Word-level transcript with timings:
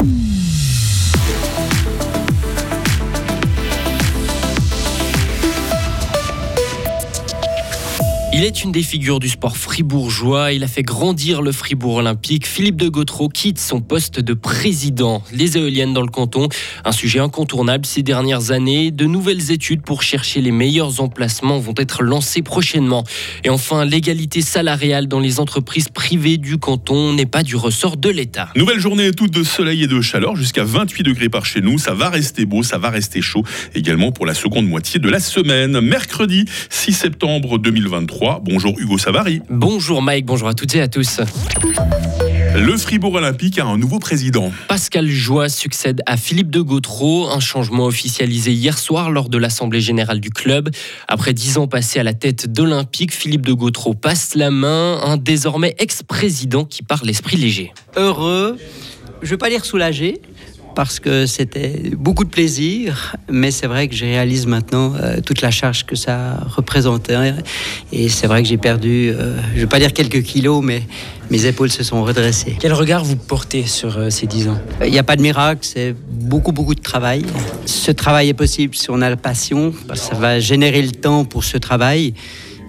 Hum. 0.00 0.49
Il 8.40 8.46
est 8.46 8.64
une 8.64 8.72
des 8.72 8.82
figures 8.82 9.20
du 9.20 9.28
sport 9.28 9.58
fribourgeois. 9.58 10.52
Il 10.52 10.64
a 10.64 10.66
fait 10.66 10.82
grandir 10.82 11.42
le 11.42 11.52
Fribourg 11.52 11.96
olympique. 11.96 12.46
Philippe 12.46 12.76
de 12.76 12.88
Gautreau 12.88 13.28
quitte 13.28 13.58
son 13.58 13.82
poste 13.82 14.18
de 14.18 14.32
président. 14.32 15.22
Les 15.30 15.58
éoliennes 15.58 15.92
dans 15.92 16.00
le 16.00 16.08
canton, 16.08 16.48
un 16.86 16.92
sujet 16.92 17.18
incontournable 17.18 17.84
ces 17.84 18.02
dernières 18.02 18.50
années. 18.50 18.92
De 18.92 19.04
nouvelles 19.04 19.50
études 19.50 19.82
pour 19.82 20.02
chercher 20.02 20.40
les 20.40 20.52
meilleurs 20.52 21.02
emplacements 21.02 21.58
vont 21.58 21.74
être 21.76 22.02
lancées 22.02 22.40
prochainement. 22.40 23.04
Et 23.44 23.50
enfin, 23.50 23.84
l'égalité 23.84 24.40
salariale 24.40 25.06
dans 25.06 25.20
les 25.20 25.38
entreprises 25.38 25.90
privées 25.90 26.38
du 26.38 26.56
canton 26.56 27.12
n'est 27.12 27.26
pas 27.26 27.42
du 27.42 27.56
ressort 27.56 27.98
de 27.98 28.08
l'État. 28.08 28.48
Nouvelle 28.56 28.80
journée 28.80 29.12
toute 29.12 29.32
de 29.32 29.44
soleil 29.44 29.82
et 29.82 29.86
de 29.86 30.00
chaleur 30.00 30.34
jusqu'à 30.34 30.64
28 30.64 31.02
degrés 31.02 31.28
par 31.28 31.44
chez 31.44 31.60
nous. 31.60 31.76
Ça 31.76 31.92
va 31.92 32.08
rester 32.08 32.46
beau, 32.46 32.62
ça 32.62 32.78
va 32.78 32.88
rester 32.88 33.20
chaud 33.20 33.44
également 33.74 34.12
pour 34.12 34.24
la 34.24 34.32
seconde 34.32 34.66
moitié 34.66 34.98
de 34.98 35.10
la 35.10 35.20
semaine. 35.20 35.78
Mercredi 35.82 36.46
6 36.70 36.94
septembre 36.94 37.58
2023. 37.58 38.29
Bonjour 38.38 38.78
Hugo 38.78 38.98
Savary. 38.98 39.42
Bonjour 39.50 40.02
Mike, 40.02 40.26
bonjour 40.26 40.48
à 40.48 40.54
toutes 40.54 40.74
et 40.76 40.80
à 40.80 40.88
tous. 40.88 41.20
Le 42.54 42.76
Fribourg 42.76 43.14
Olympique 43.14 43.58
a 43.58 43.64
un 43.64 43.78
nouveau 43.78 43.98
président. 43.98 44.52
Pascal 44.68 45.08
Joie 45.08 45.48
succède 45.48 46.02
à 46.06 46.16
Philippe 46.16 46.50
de 46.50 46.60
Gautreau, 46.60 47.28
un 47.28 47.40
changement 47.40 47.86
officialisé 47.86 48.52
hier 48.52 48.76
soir 48.78 49.10
lors 49.10 49.28
de 49.28 49.38
l'Assemblée 49.38 49.80
générale 49.80 50.20
du 50.20 50.30
club. 50.30 50.70
Après 51.08 51.32
dix 51.32 51.58
ans 51.58 51.66
passés 51.66 52.00
à 52.00 52.02
la 52.02 52.12
tête 52.12 52.52
d'Olympique, 52.52 53.12
Philippe 53.12 53.46
de 53.46 53.52
Gautreau 53.52 53.94
passe 53.94 54.34
la 54.34 54.50
main, 54.50 55.00
un 55.02 55.16
désormais 55.16 55.74
ex-président 55.78 56.64
qui 56.64 56.82
parle 56.82 57.06
l'esprit 57.06 57.36
léger. 57.36 57.72
Heureux, 57.96 58.58
je 59.22 59.26
ne 59.26 59.30
veux 59.30 59.38
pas 59.38 59.48
dire 59.48 59.64
soulagé, 59.64 60.20
parce 60.74 61.00
que 61.00 61.26
c'était 61.26 61.90
beaucoup 61.96 62.24
de 62.24 62.30
plaisir, 62.30 63.16
mais 63.30 63.50
c'est 63.50 63.66
vrai 63.66 63.88
que 63.88 63.94
je 63.94 64.04
réalise 64.04 64.46
maintenant 64.46 64.94
euh, 64.94 65.20
toute 65.20 65.42
la 65.42 65.50
charge 65.50 65.84
que 65.84 65.96
ça 65.96 66.38
représentait. 66.46 67.34
Et 67.92 68.08
c'est 68.08 68.26
vrai 68.26 68.42
que 68.42 68.48
j'ai 68.48 68.56
perdu, 68.56 69.10
euh, 69.10 69.40
je 69.50 69.56
ne 69.56 69.60
vais 69.60 69.66
pas 69.66 69.78
dire 69.78 69.92
quelques 69.92 70.22
kilos, 70.22 70.62
mais 70.64 70.82
mes 71.30 71.46
épaules 71.46 71.70
se 71.70 71.82
sont 71.82 72.02
redressées. 72.02 72.56
Quel 72.60 72.72
regard 72.72 73.04
vous 73.04 73.16
portez 73.16 73.66
sur 73.66 73.98
euh, 73.98 74.10
ces 74.10 74.26
dix 74.26 74.48
ans? 74.48 74.58
Il 74.84 74.90
n'y 74.90 74.98
a 74.98 75.02
pas 75.02 75.16
de 75.16 75.22
miracle, 75.22 75.60
c'est 75.62 75.94
beaucoup, 76.10 76.52
beaucoup 76.52 76.74
de 76.74 76.82
travail. 76.82 77.24
Ce 77.66 77.90
travail 77.90 78.28
est 78.28 78.34
possible 78.34 78.74
si 78.74 78.90
on 78.90 79.00
a 79.00 79.10
la 79.10 79.16
passion, 79.16 79.72
parce 79.88 80.00
que 80.00 80.06
ça 80.08 80.14
va 80.14 80.40
générer 80.40 80.82
le 80.82 80.92
temps 80.92 81.24
pour 81.24 81.44
ce 81.44 81.58
travail. 81.58 82.14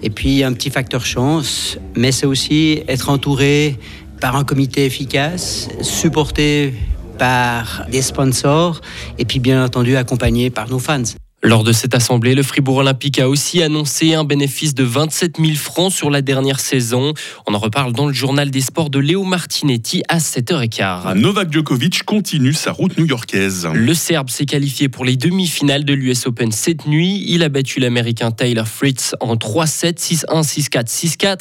Et 0.02 0.10
puis 0.10 0.42
un 0.42 0.52
petit 0.52 0.70
facteur 0.70 1.06
chance, 1.06 1.78
mais 1.96 2.10
c'est 2.10 2.26
aussi 2.26 2.82
être 2.88 3.08
entouré 3.08 3.78
par 4.20 4.36
un 4.36 4.44
comité 4.44 4.84
efficace, 4.84 5.68
supporter 5.80 6.74
par 7.22 7.86
des 7.88 8.02
sponsors 8.02 8.80
et 9.16 9.24
puis 9.24 9.38
bien 9.38 9.64
entendu 9.64 9.96
accompagné 9.96 10.50
par 10.50 10.68
nos 10.68 10.80
fans. 10.80 11.04
Lors 11.44 11.64
de 11.64 11.72
cette 11.72 11.96
assemblée, 11.96 12.36
le 12.36 12.44
Fribourg 12.44 12.76
Olympique 12.76 13.18
a 13.18 13.28
aussi 13.28 13.64
annoncé 13.64 14.14
un 14.14 14.22
bénéfice 14.22 14.74
de 14.74 14.84
27 14.84 15.38
000 15.40 15.56
francs 15.56 15.92
sur 15.92 16.08
la 16.08 16.22
dernière 16.22 16.60
saison. 16.60 17.14
On 17.48 17.54
en 17.54 17.58
reparle 17.58 17.92
dans 17.92 18.06
le 18.06 18.12
journal 18.12 18.52
des 18.52 18.60
sports 18.60 18.90
de 18.90 19.00
Léo 19.00 19.24
Martinetti 19.24 20.04
à 20.08 20.18
7h15. 20.18 21.18
Novak 21.18 21.52
Djokovic 21.52 22.04
continue 22.04 22.52
sa 22.52 22.70
route 22.70 22.96
new-yorkaise. 22.96 23.68
Le 23.74 23.92
Serbe 23.92 24.30
s'est 24.30 24.46
qualifié 24.46 24.88
pour 24.88 25.04
les 25.04 25.16
demi-finales 25.16 25.84
de 25.84 25.92
l'US 25.94 26.26
Open 26.26 26.52
cette 26.52 26.86
nuit. 26.86 27.24
Il 27.26 27.42
a 27.42 27.48
battu 27.48 27.80
l'Américain 27.80 28.30
Tyler 28.30 28.62
Fritz 28.64 29.16
en 29.18 29.34
3-7, 29.34 29.98
6-1, 29.98 30.44
6-4, 30.44 30.86
6-4. 30.86 31.38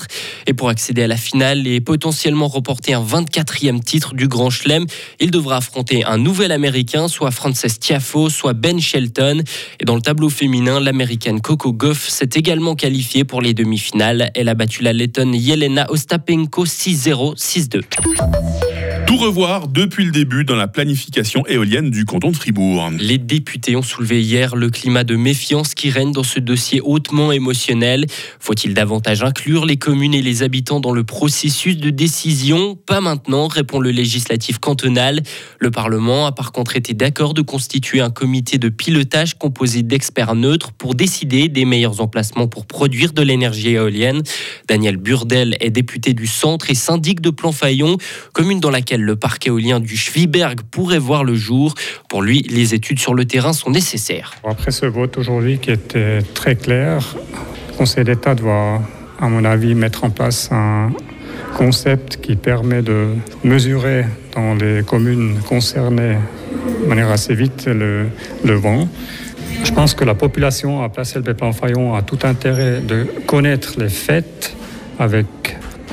Et 0.48 0.56
pour 0.56 0.70
accéder 0.70 1.04
à 1.04 1.08
la 1.08 1.18
finale 1.18 1.68
et 1.68 1.80
potentiellement 1.80 2.48
remporter 2.48 2.96
un 2.96 3.06
24e 3.06 3.80
titre 3.84 4.16
du 4.16 4.28
Grand 4.28 4.50
Chelem, 4.50 4.88
il 5.20 5.30
devra 5.30 5.58
affronter 5.58 6.04
un 6.06 6.18
nouvel 6.18 6.52
Américain, 6.52 7.08
soit 7.08 7.30
Frances 7.30 7.80
Tiafo, 7.80 8.32
soit 8.32 8.54
Ben 8.54 8.80
Shelton. 8.80 9.44
Et 9.80 9.91
dans 9.92 9.98
le 9.98 10.02
tableau 10.02 10.30
féminin, 10.30 10.80
l'américaine 10.80 11.42
Coco 11.42 11.74
Goff 11.74 12.08
s'est 12.08 12.30
également 12.36 12.76
qualifiée 12.76 13.26
pour 13.26 13.42
les 13.42 13.54
demi-finales. 13.54 14.32
Elle 14.36 14.48
a 14.48 14.54
battu 14.54 14.84
la 14.84 14.94
lettonne 14.94 15.36
Yelena 15.36 15.92
Ostapenko 15.92 16.66
6-0, 16.66 17.36
6-2 17.36 18.71
tout 19.12 19.18
revoir 19.18 19.68
depuis 19.68 20.06
le 20.06 20.12
début 20.12 20.46
dans 20.46 20.56
la 20.56 20.70
planification 20.70 21.46
éolienne 21.48 21.92
du 21.92 22.06
canton 22.06 22.32
de 22.32 22.36
Fribourg. 22.38 22.92
Les 22.98 23.18
députés 23.18 23.76
ont 23.76 23.82
soulevé 23.82 24.22
hier 24.22 24.56
le 24.56 24.70
climat 24.70 25.04
de 25.04 25.18
méfiance 25.18 25.74
qui 25.74 25.90
règne 25.90 26.14
dans 26.14 26.24
ce 26.24 26.40
dossier 26.40 26.80
hautement 26.80 27.34
émotionnel. 27.34 28.06
Faut-il 28.40 28.74
davantage 28.74 29.22
inclure 29.22 29.66
les 29.66 29.76
communes 29.76 30.14
et 30.14 30.22
les 30.22 30.44
habitants 30.44 30.80
dans 30.80 30.94
le 30.94 31.04
processus 31.04 31.76
de 31.76 31.90
décision? 31.90 32.78
Pas 32.78 33.02
maintenant, 33.02 33.50
répond 33.50 33.82
le 33.82 33.92
législatif 33.92 34.60
cantonal. 34.60 35.24
Le 35.60 35.72
Parlement 35.72 36.26
a 36.26 36.32
par 36.32 36.54
contre 36.54 36.78
été 36.78 36.94
d'accord 36.94 37.34
de 37.34 37.42
constituer 37.42 38.00
un 38.00 38.12
comité 38.12 38.60
de 38.60 38.70
pilotage 38.70 39.34
composé 39.38 39.84
d'experts 39.84 40.36
neutres 40.36 40.72
pour 40.72 40.96
décider 40.96 41.50
des 41.50 41.66
meilleurs 41.66 42.00
emplacements 42.00 42.48
pour 42.48 42.66
produire 42.66 43.12
de 43.12 43.24
l'énergie 43.24 43.72
éolienne. 43.72 44.24
Daniel 44.70 44.96
Burdel 44.96 45.58
est 45.60 45.70
député 45.70 46.14
du 46.14 46.28
centre 46.28 46.70
et 46.70 46.76
syndic 46.76 47.20
de 47.20 47.30
Planfaillon, 47.30 47.98
commune 48.32 48.62
dans 48.62 48.72
laquelle 48.72 49.01
le 49.02 49.16
parc 49.16 49.48
éolien 49.48 49.80
du 49.80 49.98
Schwiberg 49.98 50.62
pourrait 50.70 51.00
voir 51.00 51.24
le 51.24 51.36
jour. 51.36 51.74
Pour 52.10 52.22
lui, 52.22 52.42
les 52.50 52.74
études 52.74 53.00
sur 53.00 53.14
le 53.14 53.26
terrain 53.26 53.54
sont 53.54 53.72
nécessaires. 53.72 54.34
Après 54.44 54.72
ce 54.72 54.86
vote 54.86 55.18
aujourd'hui 55.18 55.60
qui 55.60 55.72
était 55.72 56.20
très 56.34 56.56
clair, 56.56 57.16
le 57.70 57.78
Conseil 57.78 58.04
d'État 58.04 58.36
doit, 58.36 58.82
à 59.20 59.28
mon 59.28 59.46
avis, 59.46 59.76
mettre 59.76 60.04
en 60.04 60.10
place 60.10 60.50
un 60.52 60.92
concept 61.58 62.22
qui 62.22 62.36
permet 62.36 62.82
de 62.82 63.10
mesurer 63.44 64.06
dans 64.34 64.56
les 64.56 64.84
communes 64.84 65.40
concernées 65.48 66.18
de 66.82 66.88
manière 66.88 67.12
assez 67.12 67.36
vite 67.36 67.68
le, 67.68 68.08
vent. 68.56 68.88
Je 69.64 69.72
pense 69.72 69.94
que 69.94 70.04
la 70.04 70.16
population 70.16 70.84
à 70.84 70.90
Place 70.90 71.18
plan 71.38 71.52
Fayon 71.52 71.94
a 71.96 72.02
tout 72.02 72.20
intérêt 72.24 72.82
de 72.82 73.06
connaître 73.28 73.80
les 73.80 73.90
faits 73.90 74.56
avec 74.98 75.26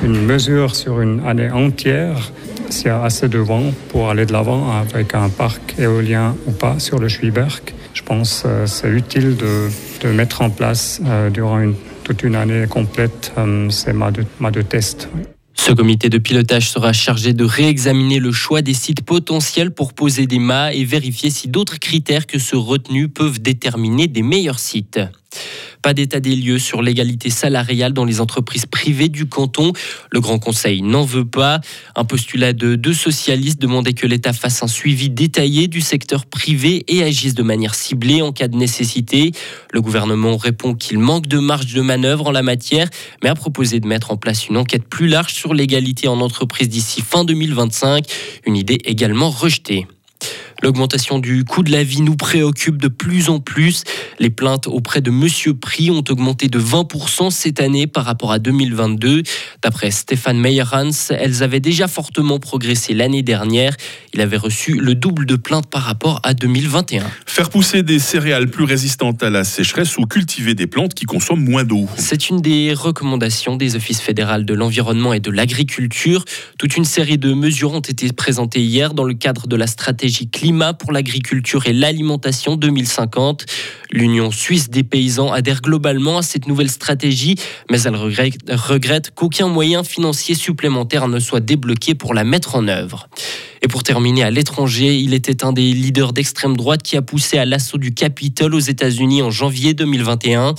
une 0.03 0.25
mesure 0.25 0.75
sur 0.75 1.01
une 1.01 1.25
année 1.27 1.51
entière 1.51 2.31
s'il 2.69 2.87
y 2.87 2.89
a 2.89 3.03
assez 3.03 3.27
de 3.27 3.39
vent 3.39 3.73
pour 3.89 4.09
aller 4.09 4.25
de 4.25 4.33
l'avant 4.33 4.71
avec 4.71 5.15
un 5.15 5.29
parc 5.29 5.75
éolien 5.77 6.35
ou 6.47 6.51
pas 6.51 6.79
sur 6.79 6.99
le 6.99 7.07
Schwiberg. 7.07 7.73
Je 7.93 8.03
pense 8.03 8.43
que 8.43 8.47
euh, 8.47 8.67
c'est 8.67 8.89
utile 8.89 9.35
de, 9.35 10.07
mettre 10.09 10.41
en 10.41 10.49
place 10.49 11.01
euh, 11.05 11.29
durant 11.29 11.61
toute 12.03 12.23
une 12.23 12.35
année 12.35 12.65
complète 12.67 13.33
euh, 13.37 13.69
ces 13.69 13.93
mâts 13.93 14.11
de, 14.11 14.23
de 14.51 14.61
test. 14.61 15.09
Ce 15.53 15.73
comité 15.73 16.09
de 16.09 16.17
pilotage 16.17 16.69
sera 16.69 16.93
chargé 16.93 17.33
de 17.33 17.43
réexaminer 17.43 18.19
le 18.19 18.31
choix 18.31 18.61
des 18.61 18.73
sites 18.73 19.03
potentiels 19.03 19.71
pour 19.71 19.93
poser 19.93 20.25
des 20.25 20.39
mâts 20.39 20.73
et 20.73 20.85
vérifier 20.85 21.29
si 21.29 21.49
d'autres 21.49 21.79
critères 21.79 22.25
que 22.25 22.39
ceux 22.39 22.57
retenus 22.57 23.09
peuvent 23.13 23.41
déterminer 23.41 24.07
des 24.07 24.23
meilleurs 24.23 24.59
sites. 24.59 24.99
Pas 25.81 25.93
d'état 25.93 26.19
des 26.19 26.35
lieux 26.35 26.59
sur 26.59 26.81
l'égalité 26.81 27.29
salariale 27.29 27.93
dans 27.93 28.03
les 28.03 28.19
entreprises 28.19 28.65
privées 28.65 29.07
du 29.07 29.27
canton. 29.27 29.71
Le 30.11 30.19
Grand 30.19 30.37
Conseil 30.37 30.81
n'en 30.81 31.05
veut 31.05 31.25
pas. 31.25 31.61
Un 31.95 32.03
postulat 32.03 32.51
de 32.51 32.75
deux 32.75 32.93
socialistes 32.93 33.61
demandait 33.61 33.93
que 33.93 34.05
l'État 34.05 34.33
fasse 34.33 34.61
un 34.61 34.67
suivi 34.67 35.09
détaillé 35.09 35.67
du 35.67 35.79
secteur 35.79 36.25
privé 36.25 36.83
et 36.89 37.03
agisse 37.03 37.33
de 37.33 37.43
manière 37.43 37.75
ciblée 37.75 38.21
en 38.21 38.33
cas 38.33 38.49
de 38.49 38.57
nécessité. 38.57 39.31
Le 39.71 39.81
gouvernement 39.81 40.35
répond 40.35 40.73
qu'il 40.73 40.99
manque 40.99 41.27
de 41.27 41.39
marge 41.39 41.73
de 41.73 41.81
manœuvre 41.81 42.27
en 42.27 42.31
la 42.31 42.43
matière, 42.43 42.89
mais 43.23 43.29
a 43.29 43.35
proposé 43.35 43.79
de 43.79 43.87
mettre 43.87 44.11
en 44.11 44.17
place 44.17 44.49
une 44.49 44.57
enquête 44.57 44.83
plus 44.83 45.07
large 45.07 45.33
sur 45.33 45.53
l'égalité 45.53 46.09
en 46.09 46.19
entreprise 46.19 46.67
d'ici 46.67 47.01
fin 47.01 47.23
2025. 47.23 48.05
Une 48.45 48.57
idée 48.57 48.79
également 48.83 49.29
rejetée. 49.29 49.87
L'augmentation 50.61 51.19
du 51.19 51.45
coût 51.45 51.63
de 51.63 51.71
la 51.71 51.83
vie 51.83 52.01
nous 52.01 52.17
préoccupe 52.17 52.81
de 52.81 52.89
plus 52.89 53.29
en 53.29 53.39
plus. 53.39 53.83
Les 54.19 54.29
plaintes 54.29 54.67
auprès 54.67 54.99
de 54.99 55.09
Monsieur 55.09 55.53
Prix 55.53 55.89
ont 55.89 56.03
augmenté 56.09 56.49
de 56.49 56.59
20% 56.59 57.31
cette 57.31 57.61
année 57.61 57.87
par 57.87 58.03
rapport 58.03 58.33
à 58.33 58.39
2022. 58.39 59.23
D'après 59.63 59.89
Stéphane 59.91 60.37
Meyerhans, 60.37 60.89
elles 61.11 61.43
avaient 61.43 61.61
déjà 61.61 61.87
fortement 61.87 62.39
progressé 62.39 62.93
l'année 62.93 63.21
dernière. 63.21 63.77
Il 64.13 64.19
avait 64.19 64.37
reçu 64.37 64.73
le 64.73 64.95
double 64.95 65.25
de 65.25 65.37
plaintes 65.37 65.69
par 65.69 65.83
rapport 65.83 66.19
à 66.23 66.33
2021. 66.33 67.05
Faire 67.25 67.49
pousser 67.49 67.81
des 67.81 67.99
céréales 67.99 68.49
plus 68.49 68.65
résistantes 68.65 69.23
à 69.23 69.29
la 69.29 69.45
sécheresse 69.45 69.97
ou 69.97 70.01
cultiver 70.01 70.55
des 70.55 70.67
plantes 70.67 70.93
qui 70.93 71.05
consomment 71.05 71.43
moins 71.43 71.63
d'eau. 71.63 71.87
C'est 71.95 72.29
une 72.29 72.41
des 72.41 72.73
recommandations 72.73 73.55
des 73.55 73.77
offices 73.77 74.01
fédéraux 74.01 74.19
de 74.43 74.53
l'environnement 74.53 75.13
et 75.13 75.21
de 75.21 75.31
l'agriculture. 75.31 76.25
Toute 76.57 76.75
une 76.75 76.83
série 76.83 77.17
de 77.17 77.33
mesures 77.33 77.71
ont 77.71 77.79
été 77.79 78.11
présentées 78.11 78.61
hier 78.61 78.93
dans 78.93 79.05
le 79.05 79.13
cadre 79.13 79.47
de 79.47 79.55
la 79.55 79.65
stratégie 79.65 80.29
climatique 80.29 80.48
pour 80.77 80.91
l'agriculture 80.91 81.67
et 81.67 81.73
l'alimentation 81.73 82.55
2050. 82.55 83.45
L'Union 83.91 84.31
suisse 84.31 84.69
des 84.69 84.83
paysans 84.83 85.31
adhère 85.31 85.61
globalement 85.61 86.17
à 86.17 86.21
cette 86.23 86.47
nouvelle 86.47 86.69
stratégie, 86.69 87.35
mais 87.69 87.81
elle 87.83 87.95
regrette, 87.95 89.11
qu'aucun 89.13 89.47
moyen 89.47 89.83
financier 89.83 90.33
supplémentaire 90.33 91.07
ne 91.07 91.19
soit 91.19 91.39
débloqué 91.39 91.93
pour 91.93 92.13
la 92.13 92.23
mettre 92.23 92.55
en 92.55 92.67
œuvre. 92.67 93.09
Et 93.61 93.67
pour 93.67 93.83
terminer 93.83 94.23
à 94.23 94.31
l'étranger, 94.31 94.95
il 94.95 95.13
était 95.13 95.43
un 95.43 95.51
des 95.51 95.73
leaders 95.73 96.13
d'extrême 96.13 96.55
droite 96.55 96.83
qui 96.83 96.97
a 96.97 97.01
poussé 97.01 97.37
à 97.37 97.45
l'assaut 97.45 97.77
du 97.77 97.93
Capitole 97.93 98.55
aux 98.55 98.59
États-Unis 98.59 99.21
en 99.21 99.31
janvier 99.31 99.73
2021. 99.73 100.55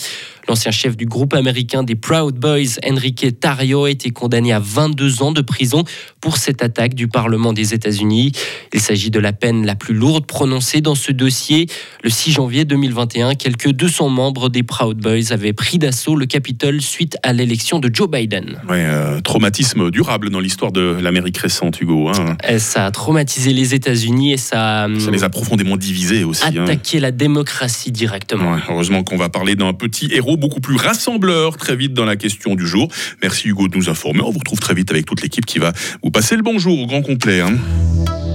L'ancien 0.48 0.72
chef 0.72 0.96
du 0.96 1.06
groupe 1.06 1.34
américain 1.34 1.82
des 1.82 1.94
Proud 1.94 2.34
Boys, 2.34 2.80
Enrique 2.84 3.38
Tarrio, 3.38 3.84
a 3.84 3.90
été 3.90 4.10
condamné 4.10 4.52
à 4.52 4.58
22 4.58 5.22
ans 5.22 5.32
de 5.32 5.42
prison 5.42 5.84
pour 6.20 6.38
cette 6.38 6.62
attaque 6.62 6.94
du 6.94 7.08
Parlement 7.08 7.52
des 7.52 7.72
États-Unis. 7.72 8.32
Il 8.72 8.80
s'agit 8.80 9.10
de 9.10 9.20
la 9.20 9.32
peine 9.32 9.64
la 9.64 9.76
plus 9.76 9.94
lourde 9.94 10.26
prononcée 10.26 10.80
dans 10.80 10.96
ce 10.96 11.12
dossier. 11.12 11.68
Le 12.02 12.10
6 12.10 12.32
janvier 12.32 12.64
2021, 12.64 13.34
quelques 13.36 13.70
200 13.70 14.08
membres 14.08 14.48
des 14.48 14.62
Proud 14.62 14.98
Boys 14.98 15.30
avaient 15.30 15.52
pris 15.52 15.78
d'assaut 15.78 16.16
le 16.16 16.26
Capitole 16.26 16.80
suite 16.80 17.16
à 17.22 17.32
l'élection 17.32 17.78
de 17.78 17.88
Joe 17.92 18.10
Biden. 18.10 18.60
Ouais, 18.68 18.84
euh, 18.84 19.20
traumatisme 19.20 19.90
durable 19.90 20.30
dans 20.30 20.40
l'histoire 20.40 20.72
de 20.72 20.98
l'Amérique 21.00 21.38
récente, 21.38 21.80
Hugo. 21.80 22.08
Hein. 22.08 22.36
ça 22.58 22.89
a 22.90 22.92
traumatisé 22.92 23.52
les 23.52 23.72
États-Unis 23.72 24.32
et 24.32 24.36
ça, 24.36 24.88
ça 24.98 25.10
les 25.12 25.22
a 25.22 25.28
profondément 25.28 25.76
divisés 25.76 26.24
aussi. 26.24 26.44
Hein. 26.44 26.64
Attaqué 26.64 26.98
la 26.98 27.12
démocratie 27.12 27.92
directement. 27.92 28.58
heureusement 28.68 29.04
qu'on 29.04 29.16
va 29.16 29.28
parler 29.28 29.54
d'un 29.54 29.72
petit 29.72 30.12
héros 30.12 30.36
beaucoup 30.36 30.60
plus 30.60 30.74
rassembleur 30.74 31.56
très 31.56 31.76
vite 31.76 31.94
dans 31.94 32.04
la 32.04 32.16
question 32.16 32.56
du 32.56 32.66
jour. 32.66 32.88
Merci 33.22 33.48
Hugo 33.48 33.68
de 33.68 33.76
nous 33.76 33.88
informer. 33.88 34.22
On 34.22 34.32
vous 34.32 34.40
retrouve 34.40 34.58
très 34.58 34.74
vite 34.74 34.90
avec 34.90 35.06
toute 35.06 35.22
l'équipe 35.22 35.46
qui 35.46 35.60
va 35.60 35.72
vous 36.02 36.10
passer 36.10 36.34
le 36.34 36.42
bonjour 36.42 36.80
au 36.80 36.86
grand 36.86 37.02
complet. 37.02 37.40
Hein. 37.40 37.56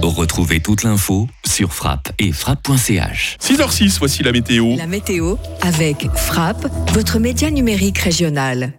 Retrouvez 0.02 0.60
toute 0.60 0.84
l'info 0.84 1.28
sur 1.46 1.74
frappe 1.74 2.10
et 2.18 2.32
frappe.ch. 2.32 3.36
6h06, 3.42 3.98
voici 3.98 4.22
la 4.22 4.32
météo. 4.32 4.76
La 4.76 4.86
météo 4.86 5.36
avec 5.60 6.06
Frappe, 6.14 6.66
votre 6.94 7.18
média 7.18 7.50
numérique 7.50 7.98
régional. 7.98 8.72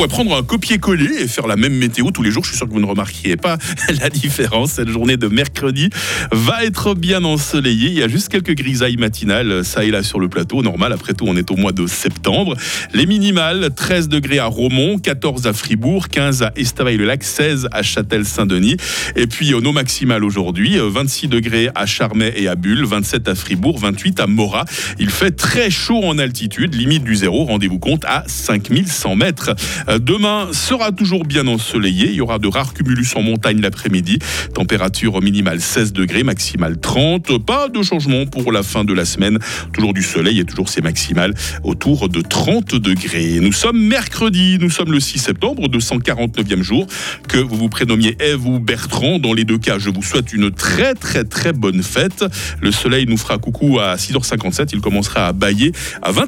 Pourrait 0.00 0.08
prendre 0.08 0.34
un 0.34 0.42
copier-coller 0.42 1.10
et 1.20 1.28
faire 1.28 1.46
la 1.46 1.56
même 1.56 1.74
météo 1.74 2.10
tous 2.10 2.22
les 2.22 2.30
jours. 2.30 2.42
Je 2.42 2.48
suis 2.48 2.56
sûr 2.56 2.66
que 2.66 2.72
vous 2.72 2.80
ne 2.80 2.86
remarquiez 2.86 3.36
pas 3.36 3.58
la 4.00 4.08
différence. 4.08 4.70
Cette 4.70 4.88
journée 4.88 5.18
de 5.18 5.28
mercredi 5.28 5.90
va 6.32 6.64
être 6.64 6.94
bien 6.94 7.22
ensoleillée. 7.22 7.88
Il 7.88 7.98
y 7.98 8.02
a 8.02 8.08
juste 8.08 8.30
quelques 8.30 8.54
grisailles 8.54 8.96
matinales, 8.96 9.62
ça 9.62 9.84
et 9.84 9.90
là 9.90 10.02
sur 10.02 10.18
le 10.18 10.30
plateau. 10.30 10.62
Normal, 10.62 10.94
après 10.94 11.12
tout, 11.12 11.26
on 11.28 11.36
est 11.36 11.50
au 11.50 11.56
mois 11.56 11.72
de 11.72 11.86
septembre. 11.86 12.56
Les 12.94 13.04
minimales, 13.04 13.74
13 13.76 14.08
degrés 14.08 14.38
à 14.38 14.46
Romont, 14.46 14.96
14 14.96 15.46
à 15.46 15.52
Fribourg, 15.52 16.08
15 16.08 16.44
à 16.44 16.52
Estavayer-le-Lac, 16.56 17.22
16 17.22 17.68
à 17.70 17.82
Châtel-Saint-Denis. 17.82 18.78
Et 19.16 19.26
puis 19.26 19.50
nos 19.50 19.72
maximales 19.72 20.24
aujourd'hui, 20.24 20.78
26 20.80 21.28
degrés 21.28 21.68
à 21.74 21.84
Charmey 21.84 22.32
et 22.36 22.48
à 22.48 22.54
Bulle, 22.54 22.86
27 22.86 23.28
à 23.28 23.34
Fribourg, 23.34 23.78
28 23.78 24.20
à 24.20 24.26
Morat. 24.26 24.64
Il 24.98 25.10
fait 25.10 25.32
très 25.32 25.68
chaud 25.68 26.00
en 26.02 26.16
altitude, 26.16 26.74
limite 26.74 27.04
du 27.04 27.16
zéro, 27.16 27.44
rendez-vous 27.44 27.78
compte, 27.78 28.06
à 28.06 28.24
5100 28.26 29.16
mètres. 29.16 29.54
Euh, 29.90 29.98
demain 29.98 30.48
sera 30.52 30.92
toujours 30.92 31.24
bien 31.24 31.46
ensoleillé. 31.46 32.06
Il 32.06 32.14
y 32.14 32.20
aura 32.20 32.38
de 32.38 32.46
rares 32.46 32.74
cumulus 32.74 33.16
en 33.16 33.22
montagne 33.22 33.60
l'après-midi. 33.60 34.18
Température 34.54 35.20
minimale 35.20 35.60
16 35.60 35.92
degrés, 35.92 36.22
maximale 36.22 36.78
30. 36.78 37.44
Pas 37.44 37.68
de 37.68 37.82
changement 37.82 38.26
pour 38.26 38.52
la 38.52 38.62
fin 38.62 38.84
de 38.84 38.92
la 38.92 39.04
semaine. 39.04 39.38
Toujours 39.72 39.92
du 39.92 40.02
soleil 40.02 40.38
et 40.38 40.44
toujours 40.44 40.68
ces 40.68 40.80
maximales 40.80 41.34
autour 41.64 42.08
de 42.08 42.20
30 42.20 42.76
degrés. 42.76 43.38
Nous 43.40 43.52
sommes 43.52 43.80
mercredi, 43.80 44.58
nous 44.60 44.70
sommes 44.70 44.92
le 44.92 45.00
6 45.00 45.18
septembre, 45.18 45.68
249e 45.68 46.62
jour. 46.62 46.86
Que 47.26 47.38
vous 47.38 47.56
vous 47.56 47.68
prénommiez 47.68 48.16
Eve 48.20 48.46
ou 48.46 48.60
Bertrand, 48.60 49.18
dans 49.18 49.32
les 49.32 49.44
deux 49.44 49.58
cas, 49.58 49.78
je 49.78 49.90
vous 49.90 50.02
souhaite 50.02 50.32
une 50.32 50.52
très 50.52 50.94
très 50.94 51.24
très 51.24 51.52
bonne 51.52 51.82
fête. 51.82 52.24
Le 52.60 52.70
soleil 52.70 53.06
nous 53.06 53.16
fera 53.16 53.38
coucou 53.38 53.80
à 53.80 53.96
6h57. 53.96 54.70
Il 54.72 54.80
commencera 54.80 55.26
à 55.26 55.32
bailler 55.32 55.72
à 56.02 56.12
20 56.12 56.18